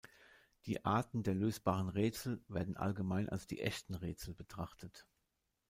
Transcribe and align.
Die 0.65 0.83
Arten 0.83 1.21
der 1.21 1.35
lösbaren 1.35 1.87
Rätsel 1.87 2.41
werden 2.47 2.75
allgemein 2.75 3.29
als 3.29 3.45
die 3.45 3.61
"echten 3.61 3.93
Rätsel" 3.93 4.33
betrachtet. 4.33 5.05